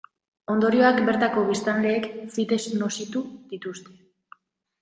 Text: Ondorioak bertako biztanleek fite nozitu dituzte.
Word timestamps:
Ondorioak 0.53 1.01
bertako 1.09 1.43
biztanleek 1.49 2.09
fite 2.37 2.57
nozitu 2.81 3.23
dituzte. 3.53 3.99